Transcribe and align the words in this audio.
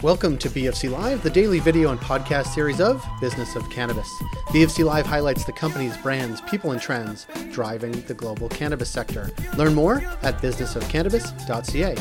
Welcome 0.00 0.38
to 0.38 0.48
BFC 0.48 0.92
Live, 0.92 1.24
the 1.24 1.30
daily 1.30 1.58
video 1.58 1.90
and 1.90 1.98
podcast 1.98 2.54
series 2.54 2.80
of 2.80 3.04
Business 3.20 3.56
of 3.56 3.68
Cannabis. 3.68 4.08
BFC 4.50 4.84
Live 4.84 5.04
highlights 5.04 5.44
the 5.44 5.50
companies, 5.50 5.96
brands, 5.96 6.40
people, 6.42 6.70
and 6.70 6.80
trends 6.80 7.26
driving 7.50 7.90
the 8.02 8.14
global 8.14 8.48
cannabis 8.48 8.88
sector. 8.88 9.28
Learn 9.56 9.74
more 9.74 9.96
at 10.22 10.38
businessofcannabis.ca. 10.38 11.96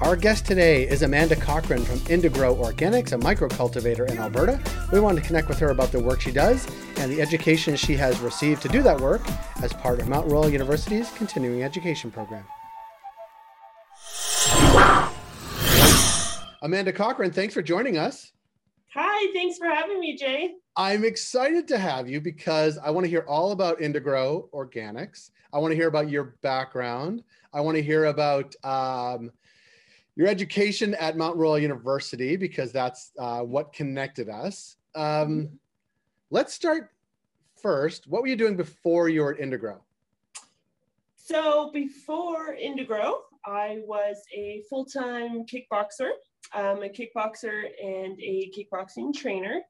Our 0.00 0.16
guest 0.16 0.46
today 0.46 0.88
is 0.88 1.02
Amanda 1.02 1.36
Cochran 1.36 1.84
from 1.84 2.00
Indigrow 2.00 2.60
Organics, 2.60 3.12
a 3.12 3.18
microcultivator 3.18 4.10
in 4.10 4.18
Alberta. 4.18 4.60
We 4.92 4.98
wanted 4.98 5.20
to 5.20 5.26
connect 5.28 5.46
with 5.46 5.60
her 5.60 5.70
about 5.70 5.92
the 5.92 6.00
work 6.00 6.20
she 6.20 6.32
does 6.32 6.66
and 6.96 7.12
the 7.12 7.22
education 7.22 7.76
she 7.76 7.94
has 7.94 8.18
received 8.18 8.62
to 8.62 8.68
do 8.68 8.82
that 8.82 9.00
work 9.00 9.22
as 9.62 9.72
part 9.74 10.00
of 10.00 10.08
Mount 10.08 10.28
Royal 10.28 10.48
University's 10.48 11.08
continuing 11.12 11.62
education 11.62 12.10
program. 12.10 12.44
Amanda 16.62 16.92
Cochran, 16.92 17.30
thanks 17.30 17.54
for 17.54 17.62
joining 17.62 17.96
us. 17.96 18.32
Hi, 18.92 19.32
thanks 19.32 19.56
for 19.56 19.66
having 19.66 19.98
me, 19.98 20.14
Jay. 20.14 20.56
I'm 20.76 21.04
excited 21.04 21.66
to 21.68 21.78
have 21.78 22.08
you 22.08 22.20
because 22.20 22.76
I 22.76 22.90
want 22.90 23.04
to 23.04 23.10
hear 23.10 23.24
all 23.26 23.52
about 23.52 23.80
Indigrow 23.80 24.50
Organics. 24.50 25.30
I 25.54 25.58
want 25.58 25.72
to 25.72 25.76
hear 25.76 25.88
about 25.88 26.10
your 26.10 26.36
background. 26.42 27.24
I 27.54 27.62
want 27.62 27.76
to 27.76 27.82
hear 27.82 28.06
about 28.06 28.54
um, 28.62 29.30
your 30.16 30.28
education 30.28 30.94
at 30.96 31.16
Mount 31.16 31.36
Royal 31.36 31.58
University 31.58 32.36
because 32.36 32.72
that's 32.72 33.12
uh, 33.18 33.40
what 33.40 33.72
connected 33.72 34.28
us. 34.28 34.76
Um, 34.94 35.48
let's 36.30 36.52
start 36.52 36.90
first. 37.62 38.06
What 38.06 38.20
were 38.20 38.28
you 38.28 38.36
doing 38.36 38.56
before 38.56 39.08
you 39.08 39.22
were 39.22 39.34
at 39.34 39.40
Indigrow? 39.40 39.78
So 41.16 41.70
before 41.72 42.54
Indigrow, 42.54 43.14
I 43.46 43.80
was 43.86 44.16
a 44.34 44.62
full-time 44.68 45.46
kickboxer. 45.46 46.10
I'm 46.52 46.82
a 46.82 46.88
kickboxer 46.88 47.64
and 47.82 48.18
a 48.20 48.50
kickboxing 48.56 49.14
trainer. 49.14 49.60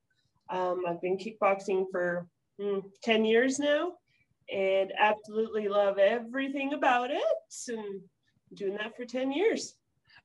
Um, 0.49 0.83
I've 0.89 1.01
been 1.01 1.19
kickboxing 1.19 1.87
for 1.91 2.27
mm, 2.61 2.83
10 3.03 3.25
years 3.25 3.59
now 3.59 3.93
and 4.53 4.93
absolutely 4.99 5.69
love 5.69 5.99
everything 5.99 6.73
about 6.73 7.11
it 7.11 7.23
and 7.69 8.01
doing 8.55 8.75
that 8.75 8.97
for 8.97 9.05
10 9.05 9.33
years. 9.33 9.77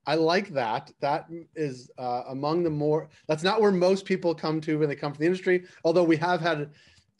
I 0.08 0.16
like 0.16 0.50
that. 0.50 0.92
That 1.02 1.28
is 1.56 1.90
uh, 1.98 2.24
among 2.30 2.64
the 2.64 2.70
more, 2.70 3.10
that's 3.28 3.44
not 3.44 3.62
where 3.62 3.72
most 3.72 4.06
people 4.06 4.34
come 4.34 4.62
to 4.62 4.80
when 4.80 4.90
they 4.90 4.96
come 4.96 5.14
from 5.14 5.20
the 5.20 5.26
industry. 5.26 5.66
Although 5.84 6.04
we 6.04 6.18
have 6.18 6.42
had 6.42 6.72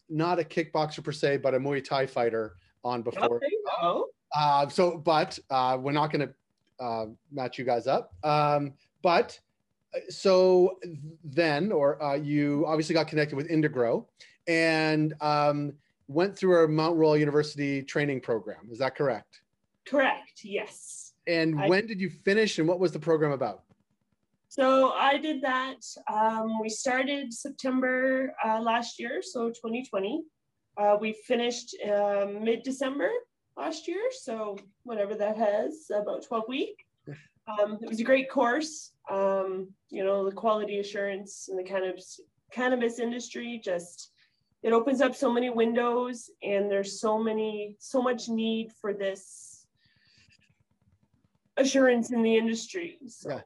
not 0.10 0.40
a 0.40 0.44
kickboxer 0.44 1.04
per 1.04 1.12
se, 1.12 1.38
but 1.38 1.54
a 1.54 1.60
Muay 1.60 1.84
Thai 1.84 2.06
fighter 2.06 2.56
on 2.84 3.02
before. 3.02 3.38
Okay, 3.38 4.04
uh, 4.36 4.68
so, 4.68 4.98
but 4.98 5.38
uh, 5.50 5.78
we're 5.80 5.92
not 5.92 6.12
going 6.12 6.28
to 6.28 6.84
uh, 6.84 7.06
match 7.32 7.58
you 7.58 7.66
guys 7.66 7.88
up. 7.88 8.14
Um, 8.24 8.74
but 9.06 9.40
uh, 9.96 10.00
so 10.10 10.80
then, 11.24 11.72
or 11.72 12.02
uh, 12.02 12.16
you 12.16 12.66
obviously 12.68 12.96
got 12.96 13.08
connected 13.08 13.36
with 13.36 13.48
Indigrow 13.50 14.04
and 14.48 15.14
um, 15.22 15.74
went 16.08 16.36
through 16.36 16.56
our 16.56 16.68
Mount 16.68 16.98
Royal 16.98 17.16
University 17.16 17.84
training 17.84 18.20
program. 18.20 18.68
Is 18.72 18.80
that 18.80 18.96
correct? 18.96 19.42
Correct. 19.88 20.42
Yes. 20.44 21.14
And 21.28 21.62
I- 21.62 21.70
when 21.70 21.86
did 21.86 22.02
you 22.02 22.10
finish, 22.10 22.58
and 22.58 22.68
what 22.68 22.80
was 22.80 22.92
the 22.94 23.00
program 23.00 23.32
about? 23.32 23.62
So 24.48 24.94
I 24.94 25.18
did 25.18 25.40
that. 25.44 25.82
Um, 26.12 26.60
we 26.60 26.70
started 26.70 27.32
September 27.32 28.34
uh, 28.44 28.60
last 28.60 29.00
year, 29.00 29.22
so 29.22 29.50
2020. 29.50 30.24
Uh, 30.78 30.98
we 31.00 31.14
finished 31.28 31.76
um, 31.94 32.44
mid 32.44 32.64
December 32.64 33.12
last 33.56 33.88
year, 33.88 34.02
so 34.24 34.58
whatever 34.84 35.14
that 35.14 35.38
has, 35.38 35.92
about 35.94 36.24
12 36.26 36.46
weeks. 36.48 36.85
Um, 37.48 37.78
it 37.82 37.90
was 37.90 38.00
a 38.00 38.04
great 38.04 38.30
course. 38.30 38.92
Um, 39.10 39.70
you 39.90 40.04
know, 40.04 40.26
the 40.26 40.36
quality 40.36 40.80
assurance 40.80 41.48
in 41.50 41.58
the 41.58 41.64
cannabis 41.64 42.20
cannabis 42.52 43.00
industry 43.00 43.60
just 43.64 44.12
it 44.64 44.74
opens 44.74 45.02
up 45.02 45.16
so 45.16 45.32
many 45.32 45.50
windows, 45.50 46.32
and 46.42 46.72
there's 46.72 47.00
so 47.00 47.20
many 47.20 47.76
so 47.80 48.02
much 48.02 48.30
need 48.30 48.72
for 48.82 48.94
this 48.94 49.68
assurance 51.58 52.12
in 52.12 52.22
the 52.22 52.36
industry. 52.36 52.98
So. 53.08 53.30
Yeah. 53.30 53.42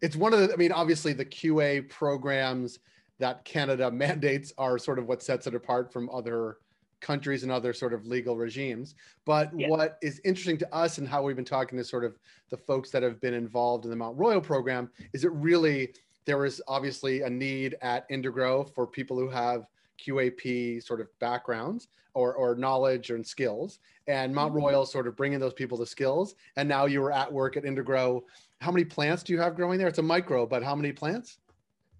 It's 0.00 0.16
one 0.16 0.32
of 0.34 0.40
the, 0.40 0.52
I 0.52 0.56
mean, 0.56 0.72
obviously 0.72 1.12
the 1.12 1.24
QA 1.24 1.88
programs 1.88 2.80
that 3.18 3.44
Canada 3.44 3.90
mandates 3.92 4.52
are 4.58 4.78
sort 4.78 4.98
of 4.98 5.06
what 5.06 5.22
sets 5.22 5.46
it 5.46 5.54
apart 5.54 5.92
from 5.92 6.10
other 6.10 6.58
countries 7.06 7.42
and 7.42 7.52
other 7.52 7.74
sort 7.74 7.92
of 7.92 8.06
legal 8.06 8.36
regimes. 8.36 8.94
But 9.26 9.50
Yeah. 9.54 9.68
what 9.68 9.98
is 10.00 10.20
interesting 10.24 10.56
to 10.58 10.74
us 10.74 10.96
and 10.98 11.06
how 11.06 11.22
we've 11.22 11.36
been 11.36 11.44
talking 11.44 11.76
to 11.76 11.84
sort 11.84 12.04
of 12.04 12.18
the 12.48 12.56
folks 12.56 12.90
that 12.92 13.02
have 13.02 13.20
been 13.20 13.34
involved 13.34 13.84
in 13.84 13.90
the 13.90 13.96
Mount 13.96 14.16
Royal 14.16 14.40
program 14.40 14.90
is 15.12 15.24
it 15.24 15.32
really, 15.32 15.92
there 16.24 16.44
is 16.46 16.62
obviously 16.68 17.22
a 17.22 17.28
need 17.28 17.76
at 17.82 18.08
Indigrow 18.08 18.72
for 18.72 18.86
people 18.86 19.18
who 19.18 19.28
have 19.28 19.66
QAP 19.98 20.82
sort 20.82 21.00
of 21.00 21.08
backgrounds 21.18 21.88
or, 22.14 22.34
or 22.34 22.54
knowledge 22.54 23.10
and 23.10 23.26
skills. 23.26 23.80
And 24.06 24.34
Mount 24.34 24.52
Mhm. 24.54 24.56
Royal 24.62 24.86
sort 24.86 25.06
of 25.06 25.16
bringing 25.16 25.40
those 25.40 25.54
people 25.54 25.76
the 25.76 25.86
skills. 25.86 26.34
And 26.56 26.68
now 26.68 26.86
you 26.86 27.00
were 27.00 27.12
at 27.12 27.30
work 27.32 27.56
at 27.56 27.64
Indigrow. 27.64 28.22
How 28.60 28.70
many 28.70 28.84
plants 28.84 29.22
do 29.22 29.32
you 29.32 29.40
have 29.40 29.56
growing 29.56 29.78
there? 29.78 29.88
It's 29.88 29.98
a 29.98 30.02
micro, 30.02 30.46
but 30.46 30.62
how 30.62 30.74
many 30.76 30.92
plants? 30.92 31.38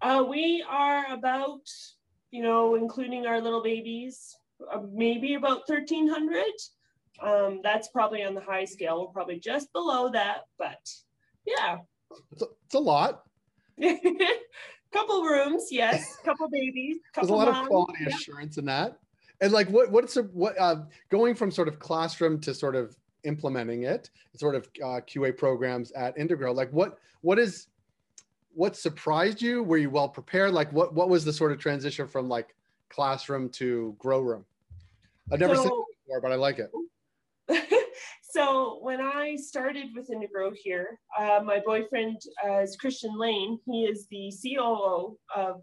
Uh, 0.01 0.25
we 0.29 0.65
are 0.69 1.07
about, 1.13 1.69
you 2.31 2.43
know, 2.43 2.75
including 2.75 3.27
our 3.27 3.41
little 3.41 3.63
babies, 3.63 4.37
maybe 4.93 5.35
about 5.35 5.69
1,300. 5.69 6.45
Um, 7.21 7.61
that's 7.63 7.89
probably 7.89 8.25
on 8.25 8.35
the 8.35 8.41
high 8.41 8.65
scale. 8.65 9.01
We're 9.01 9.13
probably 9.13 9.39
just 9.39 9.73
below 9.73 10.11
that, 10.11 10.43
but 10.59 10.81
yeah. 11.47 11.79
It's 12.33 12.43
a, 12.43 12.47
it's 12.67 12.75
a 12.75 12.79
lot. 12.79 13.23
couple 14.93 15.23
rooms, 15.23 15.69
yes. 15.71 16.17
Couple 16.25 16.49
babies. 16.51 16.99
There's 17.15 17.29
a 17.29 17.31
Couple 17.31 17.37
lot 17.37 17.49
of 17.49 17.69
quality 17.69 18.05
yeah. 18.07 18.15
assurance 18.15 18.59
in 18.59 18.65
that. 18.67 18.99
And 19.41 19.53
like, 19.53 19.69
what 19.69 19.91
what's 19.91 20.17
a, 20.17 20.23
what 20.23 20.59
uh, 20.59 20.83
going 21.11 21.35
from 21.35 21.51
sort 21.51 21.67
of 21.67 21.81
classroom 21.81 22.41
to 22.43 22.55
sort 22.55 22.77
of 22.77 22.97
implementing 23.25 23.85
it, 23.85 24.11
sort 24.37 24.55
of 24.55 24.69
uh, 24.83 25.01
QA 25.01 25.37
programs 25.37 25.91
at 25.93 26.17
Indigrow. 26.17 26.55
Like, 26.55 26.71
what 26.73 26.99
what 27.23 27.39
is 27.39 27.67
what 28.55 28.77
surprised 28.77 29.43
you? 29.43 29.63
Were 29.63 29.79
you 29.79 29.91
well 29.91 30.09
prepared? 30.09 30.53
Like, 30.53 30.73
what 30.73 30.95
what 30.95 31.09
was 31.09 31.25
the 31.25 31.33
sort 31.33 31.53
of 31.53 31.59
transition 31.59 32.07
from 32.07 32.29
like 32.29 32.55
classroom 32.89 33.49
to 33.51 33.97
grow 33.99 34.21
room? 34.21 34.45
I've 35.31 35.41
never 35.41 35.57
seen 35.57 35.67
it 35.67 35.85
before, 36.05 36.21
but 36.21 36.33
I 36.33 36.37
like 36.37 36.59
it. 36.59 36.71
so 38.23 38.79
when 38.83 39.01
I 39.01 39.37
started 39.37 39.89
with 39.95 40.11
Indigrow 40.11 40.55
here, 40.55 40.99
uh, 41.19 41.41
my 41.45 41.61
boyfriend 41.65 42.21
uh, 42.45 42.61
is 42.61 42.77
Christian 42.77 43.19
Lane. 43.19 43.59
He 43.67 43.85
is 43.85 44.07
the 44.11 44.33
COO 44.43 45.19
of 45.35 45.63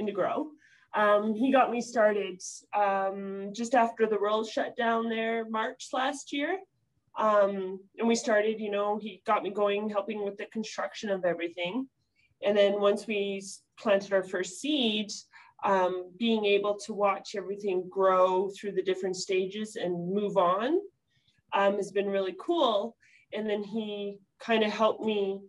Indigrow. 0.00 0.46
Um, 0.94 1.34
he 1.34 1.52
got 1.52 1.70
me 1.70 1.80
started 1.80 2.40
um, 2.76 3.50
just 3.54 3.74
after 3.74 4.06
the 4.06 4.18
world 4.18 4.48
shut 4.48 4.76
down 4.76 5.08
there 5.08 5.48
March 5.48 5.88
last 5.92 6.32
year. 6.32 6.58
Um, 7.18 7.80
and 7.98 8.08
we 8.08 8.14
started, 8.14 8.60
you 8.60 8.70
know, 8.70 8.98
he 9.00 9.22
got 9.26 9.42
me 9.42 9.50
going, 9.50 9.88
helping 9.88 10.24
with 10.24 10.36
the 10.36 10.46
construction 10.46 11.10
of 11.10 11.24
everything. 11.24 11.86
And 12.42 12.56
then 12.56 12.80
once 12.80 13.06
we 13.06 13.42
planted 13.78 14.12
our 14.12 14.22
first 14.22 14.60
seed, 14.60 15.10
um, 15.64 16.10
being 16.18 16.44
able 16.44 16.76
to 16.78 16.94
watch 16.94 17.34
everything 17.36 17.88
grow 17.90 18.50
through 18.50 18.72
the 18.72 18.82
different 18.82 19.16
stages 19.16 19.76
and 19.76 20.14
move 20.14 20.36
on 20.36 20.80
um, 21.52 21.76
has 21.76 21.90
been 21.90 22.08
really 22.08 22.34
cool. 22.40 22.96
And 23.32 23.48
then 23.48 23.62
he 23.62 24.18
kind 24.40 24.64
of 24.64 24.70
helped 24.70 25.04
me 25.04 25.40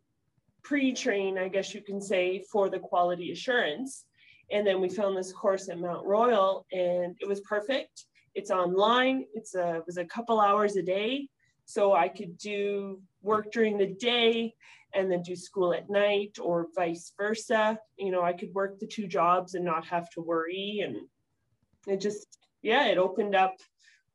pre-train, 0.64 1.38
I 1.38 1.48
guess 1.48 1.74
you 1.74 1.82
can 1.82 2.02
say, 2.02 2.44
for 2.52 2.70
the 2.70 2.80
quality 2.80 3.32
assurance. 3.32 4.06
And 4.52 4.68
then 4.68 4.82
we 4.82 4.90
found 4.90 5.16
this 5.16 5.32
course 5.32 5.70
at 5.70 5.80
Mount 5.80 6.06
Royal, 6.06 6.66
and 6.72 7.16
it 7.20 7.28
was 7.28 7.40
perfect. 7.42 8.06
It's 8.36 8.52
online. 8.52 9.26
It's 9.34 9.56
a 9.56 9.78
it 9.78 9.84
was 9.86 9.98
a 9.98 10.06
couple 10.06 10.40
hours 10.40 10.76
a 10.76 10.82
day, 10.82 11.30
so 11.72 11.94
I 11.94 12.10
could 12.10 12.38
do 12.38 13.02
work 13.22 13.52
during 13.52 13.78
the 13.78 13.88
day 13.88 14.54
and 14.94 15.10
then 15.10 15.22
do 15.22 15.36
school 15.36 15.74
at 15.74 15.90
night, 15.90 16.38
or 16.42 16.68
vice 16.76 17.14
versa. 17.18 17.80
You 17.98 18.12
know, 18.12 18.24
I 18.24 18.34
could 18.34 18.54
work 18.54 18.80
the 18.80 18.88
two 18.88 19.08
jobs 19.08 19.54
and 19.56 19.64
not 19.64 19.86
have 19.86 20.10
to 20.12 20.22
worry. 20.22 20.82
And 20.84 20.98
it 21.88 22.02
just, 22.02 22.28
yeah, 22.62 22.88
it 22.88 22.98
opened 22.98 23.36
up 23.36 23.56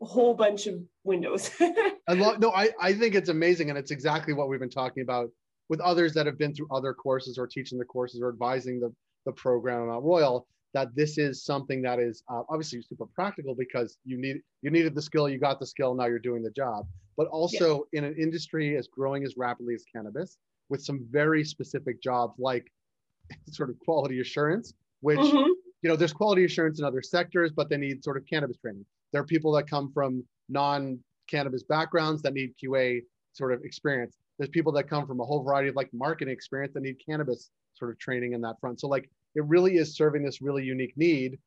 a 0.02 0.04
whole 0.04 0.34
bunch 0.34 0.66
of 0.66 0.82
windows. 1.04 1.50
I 2.08 2.12
love 2.12 2.38
no, 2.40 2.50
I, 2.50 2.70
I 2.80 2.92
think 2.92 3.14
it's 3.14 3.30
amazing, 3.30 3.70
and 3.70 3.78
it's 3.78 3.90
exactly 3.90 4.34
what 4.34 4.48
we've 4.48 4.60
been 4.60 4.68
talking 4.68 5.02
about 5.02 5.30
with 5.68 5.80
others 5.80 6.12
that 6.14 6.26
have 6.26 6.38
been 6.38 6.54
through 6.54 6.68
other 6.70 6.92
courses 6.92 7.38
or 7.38 7.46
teaching 7.46 7.78
the 7.78 7.84
courses 7.84 8.20
or 8.20 8.28
advising 8.28 8.78
the, 8.78 8.92
the 9.24 9.32
program 9.32 9.90
at 9.90 10.02
Royal. 10.02 10.46
That 10.76 10.94
this 10.94 11.16
is 11.16 11.42
something 11.42 11.80
that 11.88 11.98
is 11.98 12.22
uh, 12.30 12.42
obviously 12.50 12.82
super 12.82 13.06
practical 13.06 13.54
because 13.54 13.96
you 14.04 14.18
need 14.20 14.36
you 14.60 14.70
needed 14.70 14.94
the 14.94 15.00
skill, 15.00 15.26
you 15.26 15.38
got 15.38 15.58
the 15.58 15.64
skill, 15.74 15.94
now 15.94 16.04
you're 16.04 16.18
doing 16.30 16.42
the 16.42 16.50
job. 16.50 16.86
But 17.16 17.28
also 17.28 17.86
in 17.94 18.04
an 18.04 18.14
industry 18.26 18.76
as 18.76 18.86
growing 18.86 19.24
as 19.24 19.38
rapidly 19.38 19.74
as 19.74 19.84
cannabis, 19.90 20.36
with 20.68 20.82
some 20.82 20.98
very 21.10 21.42
specific 21.44 22.02
jobs 22.02 22.34
like 22.38 22.70
sort 23.58 23.70
of 23.70 23.76
quality 23.86 24.20
assurance, 24.20 24.74
which 25.00 25.18
Mhm. 25.18 25.48
you 25.82 25.88
know, 25.88 25.96
there's 25.96 26.12
quality 26.12 26.44
assurance 26.44 26.78
in 26.78 26.84
other 26.84 27.00
sectors, 27.00 27.52
but 27.58 27.70
they 27.70 27.78
need 27.78 28.04
sort 28.04 28.18
of 28.18 28.26
cannabis 28.26 28.58
training. 28.58 28.84
There 29.12 29.22
are 29.22 29.26
people 29.34 29.52
that 29.52 29.66
come 29.70 29.90
from 29.92 30.22
non-cannabis 30.50 31.62
backgrounds 31.62 32.20
that 32.22 32.34
need 32.34 32.54
QA 32.62 33.00
sort 33.32 33.52
of 33.54 33.64
experience. 33.64 34.14
there's 34.38 34.50
people 34.50 34.72
that 34.72 34.86
come 34.86 35.06
from 35.06 35.18
a 35.20 35.24
whole 35.24 35.42
variety 35.42 35.70
of 35.70 35.76
like 35.76 35.88
marketing 35.94 36.34
experience 36.34 36.74
that 36.74 36.82
need 36.82 36.96
cannabis 37.08 37.50
sort 37.72 37.90
of 37.90 37.98
training 37.98 38.34
in 38.34 38.40
that 38.42 38.56
front. 38.60 38.78
So 38.78 38.86
like 38.88 39.08
it 39.36 39.44
really 39.44 39.76
is 39.76 39.94
serving 39.94 40.24
this 40.24 40.40
really 40.40 40.64
unique 40.64 40.96
need, 40.96 41.38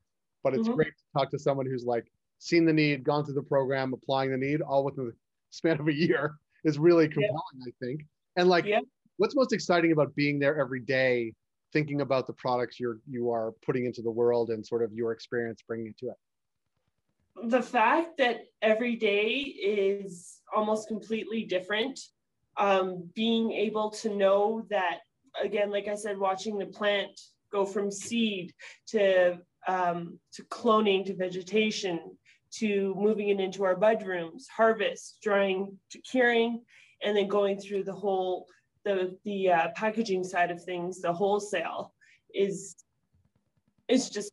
but 0.42 0.54
it's 0.54 0.66
mm-hmm. 0.66 0.76
great 0.76 0.96
to 0.96 1.18
talk 1.18 1.30
to 1.32 1.38
someone 1.38 1.66
who's 1.66 1.84
like 1.84 2.10
seen 2.38 2.64
the 2.64 2.72
need, 2.72 3.04
gone 3.04 3.24
through 3.24 3.34
the 3.34 3.42
program, 3.42 3.92
applying 3.92 4.30
the 4.30 4.38
need 4.38 4.62
all 4.62 4.84
within 4.84 5.06
the 5.06 5.12
span 5.50 5.78
of 5.78 5.88
a 5.88 5.92
year 5.92 6.36
is 6.64 6.78
really 6.78 7.08
compelling, 7.08 7.34
yeah. 7.54 7.66
I 7.66 7.84
think. 7.84 8.06
And 8.36 8.48
like, 8.48 8.64
yeah. 8.64 8.78
what's 9.16 9.34
most 9.34 9.52
exciting 9.52 9.90
about 9.92 10.14
being 10.14 10.38
there 10.38 10.58
every 10.58 10.80
day, 10.80 11.34
thinking 11.72 12.00
about 12.00 12.26
the 12.26 12.32
products 12.34 12.78
you're 12.78 12.98
you 13.08 13.30
are 13.30 13.52
putting 13.66 13.84
into 13.84 14.02
the 14.02 14.10
world 14.10 14.50
and 14.50 14.64
sort 14.64 14.82
of 14.82 14.92
your 14.92 15.12
experience 15.12 15.60
bringing 15.66 15.88
it 15.88 15.98
to 15.98 16.10
it? 16.10 17.48
The 17.48 17.62
fact 17.62 18.18
that 18.18 18.42
every 18.62 18.96
day 18.96 19.30
is 19.30 20.40
almost 20.54 20.86
completely 20.86 21.44
different. 21.44 21.98
Um, 22.56 23.08
being 23.14 23.52
able 23.52 23.90
to 23.90 24.14
know 24.14 24.66
that, 24.70 24.98
again, 25.42 25.70
like 25.70 25.88
I 25.88 25.94
said, 25.94 26.18
watching 26.18 26.58
the 26.58 26.66
plant 26.66 27.18
go 27.52 27.64
from 27.64 27.90
seed 27.90 28.52
to 28.88 29.38
um, 29.66 30.18
to 30.32 30.42
cloning 30.44 31.04
to 31.06 31.14
vegetation 31.14 32.00
to 32.52 32.94
moving 32.96 33.28
it 33.28 33.40
into 33.40 33.64
our 33.64 33.76
bedrooms, 33.76 34.48
harvest, 34.48 35.18
drying 35.22 35.78
to 35.90 36.00
curing, 36.00 36.62
and 37.02 37.16
then 37.16 37.28
going 37.28 37.58
through 37.58 37.84
the 37.84 37.92
whole 37.92 38.46
the 38.84 39.16
the 39.24 39.50
uh, 39.50 39.68
packaging 39.74 40.24
side 40.24 40.50
of 40.50 40.62
things, 40.62 41.00
the 41.00 41.12
wholesale 41.12 41.94
is 42.34 42.76
it's 43.88 44.08
just 44.08 44.32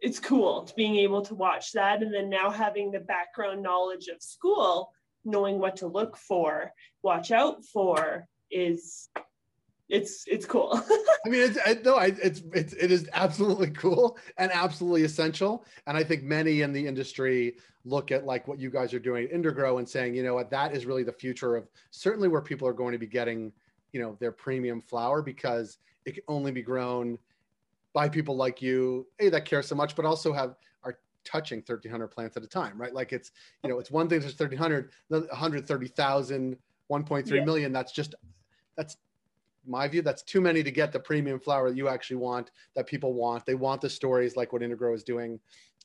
it's 0.00 0.18
cool 0.18 0.64
to 0.64 0.74
being 0.74 0.96
able 0.96 1.22
to 1.22 1.34
watch 1.34 1.72
that. 1.72 2.02
And 2.02 2.12
then 2.12 2.28
now 2.28 2.50
having 2.50 2.90
the 2.90 3.00
background 3.00 3.62
knowledge 3.62 4.08
of 4.08 4.22
school 4.22 4.92
knowing 5.24 5.58
what 5.58 5.76
to 5.76 5.86
look 5.86 6.16
for 6.16 6.72
watch 7.02 7.30
out 7.30 7.64
for 7.64 8.26
is 8.50 9.08
it's 9.92 10.24
it's 10.26 10.46
cool. 10.46 10.72
I 11.26 11.28
mean, 11.28 11.42
it's 11.42 11.58
I, 11.64 11.74
no, 11.84 11.96
I, 11.96 12.06
it's 12.06 12.42
it's 12.54 12.72
it 12.72 12.90
is 12.90 13.08
absolutely 13.12 13.70
cool 13.70 14.16
and 14.38 14.50
absolutely 14.50 15.04
essential. 15.04 15.66
And 15.86 15.98
I 15.98 16.02
think 16.02 16.22
many 16.22 16.62
in 16.62 16.72
the 16.72 16.84
industry 16.84 17.56
look 17.84 18.10
at 18.10 18.24
like 18.24 18.48
what 18.48 18.58
you 18.58 18.70
guys 18.70 18.94
are 18.94 18.98
doing 18.98 19.26
at 19.26 19.32
Indigrow 19.32 19.78
and 19.78 19.86
saying, 19.88 20.14
you 20.14 20.22
know 20.22 20.34
what, 20.34 20.50
that 20.50 20.74
is 20.74 20.86
really 20.86 21.02
the 21.02 21.12
future 21.12 21.56
of 21.56 21.68
certainly 21.90 22.28
where 22.28 22.40
people 22.40 22.66
are 22.66 22.72
going 22.72 22.92
to 22.92 22.98
be 22.98 23.06
getting, 23.06 23.52
you 23.92 24.00
know, 24.00 24.16
their 24.18 24.32
premium 24.32 24.80
flower 24.80 25.20
because 25.20 25.76
it 26.06 26.14
can 26.14 26.22
only 26.26 26.52
be 26.52 26.62
grown 26.62 27.18
by 27.92 28.08
people 28.08 28.34
like 28.34 28.62
you, 28.62 29.06
hey, 29.18 29.28
that 29.28 29.44
care 29.44 29.62
so 29.62 29.74
much, 29.74 29.94
but 29.94 30.06
also 30.06 30.32
have 30.32 30.54
are 30.84 30.98
touching 31.22 31.58
1,300 31.58 32.08
plants 32.08 32.34
at 32.38 32.42
a 32.42 32.46
time, 32.46 32.80
right? 32.80 32.94
Like 32.94 33.12
it's 33.12 33.30
you 33.62 33.68
know, 33.68 33.78
it's 33.78 33.90
one 33.90 34.08
thing 34.08 34.20
there's 34.20 34.38
1,300, 34.40 34.90
130,000, 35.08 36.56
1.3 36.90 37.30
yeah. 37.30 37.44
million. 37.44 37.72
That's 37.74 37.92
just 37.92 38.14
that's 38.74 38.96
my 39.66 39.86
view, 39.88 40.02
that's 40.02 40.22
too 40.22 40.40
many 40.40 40.62
to 40.62 40.70
get 40.70 40.92
the 40.92 41.00
premium 41.00 41.38
flower 41.38 41.70
that 41.70 41.76
you 41.76 41.88
actually 41.88 42.16
want, 42.16 42.50
that 42.74 42.86
people 42.86 43.14
want. 43.14 43.46
They 43.46 43.54
want 43.54 43.80
the 43.80 43.90
stories 43.90 44.36
like 44.36 44.52
what 44.52 44.62
Indigrow 44.62 44.94
is 44.94 45.04
doing 45.04 45.38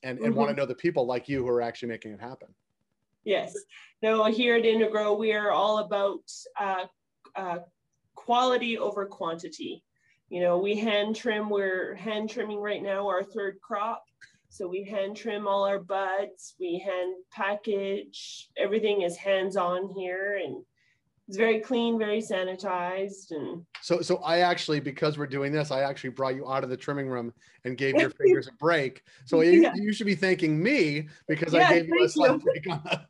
and, 0.03 0.17
and 0.19 0.29
mm-hmm. 0.29 0.37
want 0.37 0.49
to 0.49 0.55
know 0.55 0.65
the 0.65 0.75
people 0.75 1.05
like 1.05 1.29
you 1.29 1.43
who 1.43 1.49
are 1.49 1.61
actually 1.61 1.89
making 1.89 2.13
it 2.13 2.19
happen. 2.19 2.49
Yes. 3.23 3.55
No, 4.01 4.25
here 4.25 4.55
at 4.55 4.63
Indigrow, 4.63 5.17
we 5.17 5.33
are 5.33 5.51
all 5.51 5.79
about 5.79 6.21
uh, 6.59 6.85
uh, 7.35 7.57
quality 8.15 8.77
over 8.77 9.05
quantity. 9.05 9.83
You 10.29 10.41
know, 10.41 10.57
we 10.57 10.75
hand 10.75 11.15
trim, 11.15 11.49
we're 11.49 11.95
hand 11.95 12.29
trimming 12.29 12.59
right 12.59 12.81
now 12.81 13.07
our 13.07 13.23
third 13.23 13.59
crop. 13.61 14.03
So 14.49 14.67
we 14.67 14.83
hand 14.83 15.15
trim 15.17 15.47
all 15.47 15.65
our 15.65 15.79
buds, 15.79 16.55
we 16.59 16.79
hand 16.79 17.15
package, 17.31 18.49
everything 18.57 19.01
is 19.01 19.17
hands 19.17 19.57
on 19.57 19.89
here. 19.89 20.39
And 20.43 20.63
it's 21.27 21.37
very 21.37 21.59
clean, 21.59 21.99
very 21.99 22.21
sanitized, 22.21 23.31
and 23.31 23.65
so 23.81 24.01
so 24.01 24.17
I 24.17 24.39
actually 24.39 24.79
because 24.79 25.17
we're 25.17 25.27
doing 25.27 25.51
this, 25.51 25.71
I 25.71 25.81
actually 25.81 26.11
brought 26.11 26.35
you 26.35 26.49
out 26.49 26.63
of 26.63 26.69
the 26.69 26.77
trimming 26.77 27.09
room 27.09 27.33
and 27.65 27.77
gave 27.77 27.95
your 27.95 28.09
fingers 28.21 28.47
a 28.47 28.53
break. 28.53 29.03
So 29.25 29.41
yeah. 29.41 29.73
you, 29.75 29.83
you, 29.83 29.93
should 29.93 30.07
be 30.07 30.15
thanking 30.15 30.61
me 30.61 31.09
because 31.27 31.53
yeah, 31.53 31.67
I 31.67 31.73
gave 31.73 31.89
you 31.89 32.03
a 32.03 32.09
slight 32.09 32.39
break 32.39 32.69
on 32.69 32.81
that. 32.85 33.07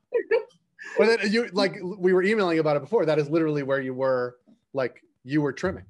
but 0.97 1.05
then 1.05 1.31
you 1.31 1.47
like 1.53 1.77
we 1.83 2.11
were 2.11 2.23
emailing 2.23 2.57
about 2.57 2.75
it 2.75 2.81
before. 2.81 3.05
That 3.05 3.19
is 3.19 3.29
literally 3.29 3.61
where 3.61 3.81
you 3.81 3.93
were, 3.93 4.37
like 4.73 5.03
you 5.23 5.43
were 5.43 5.53
trimming. 5.53 5.85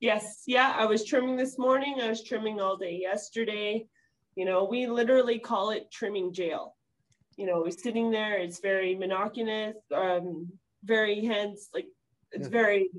Yes, 0.00 0.44
yeah, 0.46 0.74
I 0.74 0.86
was 0.86 1.04
trimming 1.04 1.36
this 1.36 1.58
morning. 1.58 1.96
I 2.00 2.08
was 2.08 2.22
trimming 2.22 2.60
all 2.60 2.78
day 2.78 2.98
yesterday. 2.98 3.86
You 4.36 4.46
know, 4.46 4.64
we 4.64 4.86
literally 4.86 5.38
call 5.38 5.70
it 5.70 5.90
trimming 5.92 6.32
jail. 6.32 6.76
You 7.36 7.44
know, 7.44 7.60
we're 7.60 7.72
sitting 7.72 8.10
there. 8.10 8.38
It's 8.38 8.60
very 8.60 8.94
monotonous. 8.94 9.76
Um, 9.94 10.50
very 10.84 11.24
hands 11.24 11.68
like 11.74 11.86
it's 12.32 12.46
yeah. 12.46 12.50
very 12.50 12.90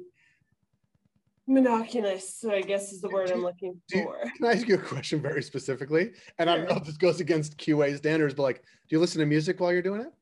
monotonous 1.47 2.45
i 2.49 2.61
guess 2.61 2.91
is 2.91 3.01
the 3.01 3.09
word 3.09 3.31
i'm 3.31 3.41
looking 3.41 3.79
for 3.91 3.97
you, 3.97 4.31
can 4.37 4.45
i 4.45 4.51
ask 4.51 4.67
you 4.67 4.75
a 4.75 4.77
question 4.77 5.21
very 5.21 5.41
specifically 5.41 6.11
and 6.37 6.47
sure. 6.47 6.49
i 6.49 6.57
don't 6.57 6.69
know 6.69 6.75
if 6.75 6.83
this 6.85 6.97
goes 6.97 7.19
against 7.19 7.57
qa 7.57 7.97
standards 7.97 8.33
but 8.33 8.43
like 8.43 8.57
do 8.57 8.95
you 8.95 8.99
listen 8.99 9.19
to 9.19 9.25
music 9.25 9.59
while 9.59 9.71
you're 9.71 9.81
doing 9.81 10.01
it 10.01 10.13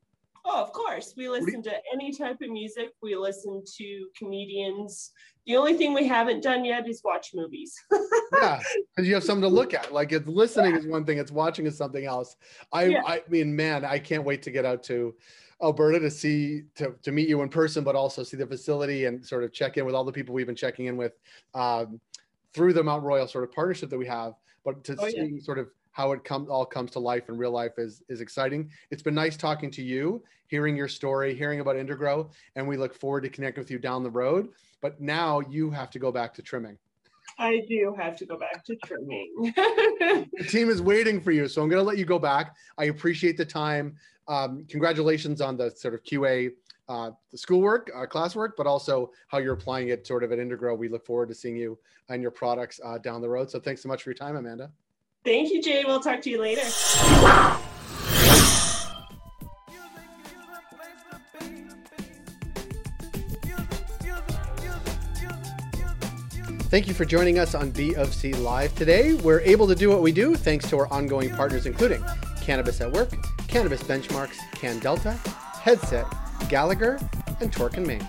oh 0.48 0.62
of 0.62 0.72
course 0.72 1.14
we 1.16 1.28
listen 1.28 1.62
to 1.62 1.72
any 1.92 2.12
type 2.12 2.40
of 2.42 2.50
music 2.50 2.90
we 3.02 3.14
listen 3.14 3.62
to 3.76 4.06
comedians 4.16 5.12
the 5.46 5.56
only 5.56 5.74
thing 5.74 5.94
we 5.94 6.06
haven't 6.06 6.42
done 6.42 6.64
yet 6.64 6.88
is 6.88 7.02
watch 7.04 7.30
movies 7.34 7.74
yeah 8.40 8.60
because 8.94 9.08
you 9.08 9.14
have 9.14 9.24
something 9.24 9.48
to 9.48 9.54
look 9.54 9.74
at 9.74 9.92
like 9.92 10.12
it's 10.12 10.28
listening 10.28 10.72
yeah. 10.72 10.78
is 10.78 10.86
one 10.86 11.04
thing 11.04 11.18
it's 11.18 11.32
watching 11.32 11.66
is 11.66 11.76
something 11.76 12.06
else 12.06 12.36
i 12.72 12.84
yeah. 12.84 13.02
i 13.06 13.22
mean 13.28 13.54
man 13.54 13.84
i 13.84 13.98
can't 13.98 14.24
wait 14.24 14.42
to 14.42 14.50
get 14.50 14.64
out 14.64 14.82
to 14.82 15.14
Alberta 15.62 15.98
to 15.98 16.10
see 16.10 16.62
to, 16.76 16.94
to 17.02 17.10
meet 17.10 17.28
you 17.28 17.42
in 17.42 17.48
person, 17.48 17.82
but 17.82 17.96
also 17.96 18.22
see 18.22 18.36
the 18.36 18.46
facility 18.46 19.06
and 19.06 19.24
sort 19.24 19.42
of 19.42 19.52
check 19.52 19.76
in 19.76 19.84
with 19.84 19.94
all 19.94 20.04
the 20.04 20.12
people 20.12 20.34
we've 20.34 20.46
been 20.46 20.54
checking 20.54 20.86
in 20.86 20.96
with 20.96 21.14
um, 21.54 22.00
through 22.54 22.72
the 22.72 22.82
Mount 22.82 23.02
Royal 23.02 23.26
sort 23.26 23.44
of 23.44 23.52
partnership 23.52 23.90
that 23.90 23.98
we 23.98 24.06
have. 24.06 24.34
But 24.64 24.84
to 24.84 24.96
oh, 24.98 25.08
see 25.08 25.16
yeah. 25.16 25.42
sort 25.42 25.58
of 25.58 25.68
how 25.98 26.12
it 26.12 26.22
comes 26.22 26.48
all 26.48 26.64
comes 26.64 26.92
to 26.92 27.00
life 27.00 27.28
in 27.28 27.36
real 27.36 27.50
life 27.50 27.72
is 27.76 28.02
is 28.08 28.20
exciting. 28.20 28.70
It's 28.92 29.02
been 29.02 29.16
nice 29.16 29.36
talking 29.36 29.68
to 29.72 29.82
you, 29.82 30.22
hearing 30.46 30.76
your 30.76 30.86
story, 30.86 31.34
hearing 31.34 31.58
about 31.58 31.74
Indigrow, 31.74 32.30
and 32.54 32.66
we 32.66 32.76
look 32.76 32.94
forward 32.94 33.22
to 33.22 33.28
connecting 33.28 33.60
with 33.60 33.70
you 33.70 33.80
down 33.80 34.04
the 34.04 34.10
road. 34.10 34.50
But 34.80 35.00
now 35.00 35.40
you 35.40 35.70
have 35.72 35.90
to 35.90 35.98
go 35.98 36.12
back 36.12 36.32
to 36.34 36.42
trimming. 36.42 36.78
I 37.36 37.64
do 37.68 37.96
have 37.98 38.16
to 38.18 38.26
go 38.26 38.38
back 38.38 38.64
to 38.66 38.76
trimming. 38.84 39.52
the 40.38 40.46
team 40.48 40.70
is 40.70 40.80
waiting 40.80 41.20
for 41.20 41.32
you, 41.32 41.48
so 41.48 41.62
I'm 41.62 41.68
going 41.68 41.80
to 41.80 41.86
let 41.86 41.98
you 41.98 42.04
go 42.04 42.18
back. 42.20 42.54
I 42.78 42.84
appreciate 42.84 43.36
the 43.36 43.44
time. 43.44 43.96
Um, 44.28 44.64
congratulations 44.68 45.40
on 45.40 45.56
the 45.56 45.68
sort 45.70 45.94
of 45.94 46.04
QA, 46.04 46.52
uh, 46.88 47.10
the 47.32 47.38
schoolwork, 47.38 47.90
uh, 47.94 48.06
classwork, 48.06 48.50
but 48.56 48.68
also 48.68 49.10
how 49.26 49.38
you're 49.38 49.54
applying 49.54 49.88
it 49.88 50.06
sort 50.06 50.22
of 50.22 50.30
at 50.30 50.38
Indigrow. 50.38 50.78
We 50.78 50.88
look 50.88 51.04
forward 51.04 51.28
to 51.30 51.34
seeing 51.34 51.56
you 51.56 51.76
and 52.08 52.22
your 52.22 52.30
products 52.30 52.80
uh, 52.84 52.98
down 52.98 53.20
the 53.20 53.28
road. 53.28 53.50
So 53.50 53.58
thanks 53.58 53.82
so 53.82 53.88
much 53.88 54.04
for 54.04 54.10
your 54.10 54.16
time, 54.16 54.36
Amanda. 54.36 54.70
Thank 55.24 55.50
you, 55.52 55.62
Jay. 55.62 55.84
We'll 55.84 56.00
talk 56.00 56.22
to 56.22 56.30
you 56.30 56.40
later. 56.40 56.62
Thank 66.70 66.86
you 66.86 66.92
for 66.92 67.06
joining 67.06 67.38
us 67.38 67.54
on 67.54 67.70
B 67.70 67.94
of 67.94 68.12
C 68.12 68.34
Live 68.34 68.74
today. 68.74 69.14
We're 69.14 69.40
able 69.40 69.66
to 69.68 69.74
do 69.74 69.88
what 69.88 70.02
we 70.02 70.12
do 70.12 70.34
thanks 70.34 70.68
to 70.68 70.78
our 70.78 70.92
ongoing 70.92 71.30
partners, 71.30 71.64
including 71.64 72.04
Cannabis 72.42 72.80
at 72.80 72.92
Work, 72.92 73.10
Cannabis 73.48 73.82
Benchmarks, 73.82 74.36
CanDelta, 74.52 75.16
Headset, 75.60 76.06
Gallagher, 76.48 76.98
and 77.40 77.52
Torque 77.52 77.78
and 77.78 77.86
Main. 77.86 78.06